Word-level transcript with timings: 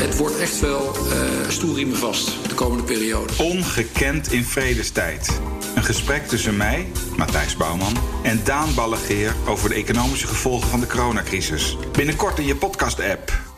Het 0.00 0.16
wordt 0.16 0.38
echt 0.38 0.60
wel 0.60 0.94
uh, 0.96 1.48
stoelriemen 1.48 1.96
vast 1.96 2.48
de 2.48 2.54
komende 2.54 2.84
periode. 2.84 3.32
Ongekend 3.38 4.32
in 4.32 4.44
vredestijd. 4.44 5.40
Een 5.74 5.84
gesprek 5.84 6.28
tussen 6.28 6.56
mij, 6.56 6.86
Matthijs 7.16 7.56
Bouwman, 7.56 7.96
en 8.22 8.40
Daan 8.44 8.74
Ballegeer 8.74 9.34
over 9.46 9.68
de 9.68 9.74
economische 9.74 10.26
gevolgen 10.26 10.68
van 10.68 10.80
de 10.80 10.86
coronacrisis. 10.86 11.76
Binnenkort 11.92 12.38
in 12.38 12.46
je 12.46 12.56
podcast-app. 12.56 13.49